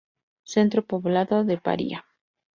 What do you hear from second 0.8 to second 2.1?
poblado de Paria.